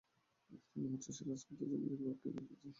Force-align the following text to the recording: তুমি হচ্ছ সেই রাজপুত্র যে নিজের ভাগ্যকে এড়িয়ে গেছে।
তুমি 0.71 0.87
হচ্ছ 0.93 1.05
সেই 1.17 1.25
রাজপুত্র 1.27 1.61
যে 1.61 1.77
নিজের 1.81 1.99
ভাগ্যকে 2.01 2.27
এড়িয়ে 2.29 2.47
গেছে। 2.49 2.67